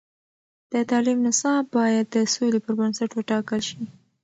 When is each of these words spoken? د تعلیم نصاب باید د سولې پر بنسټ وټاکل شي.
د 0.71 0.73
تعلیم 0.89 1.19
نصاب 1.25 1.63
باید 1.77 2.05
د 2.09 2.17
سولې 2.33 2.59
پر 2.65 2.73
بنسټ 2.79 3.09
وټاکل 3.13 3.61
شي. 3.69 3.81